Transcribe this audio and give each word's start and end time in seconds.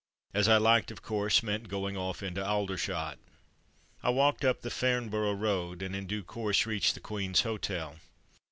''As 0.33 0.51
I 0.51 0.57
liked," 0.57 0.89
of 0.89 1.03
course, 1.03 1.43
meant 1.43 1.67
going 1.67 1.95
off 1.95 2.23
into 2.23 2.43
Aldershot. 2.43 3.19
I 4.01 4.09
walked 4.09 4.43
up 4.43 4.61
the 4.61 4.71
Farnborough 4.71 5.35
road, 5.35 5.83
and 5.83 5.95
in 5.95 6.07
due 6.07 6.23
course 6.23 6.65
reached 6.65 6.95
the 6.95 6.99
Queen^s 7.01 7.43
Hotel. 7.43 7.97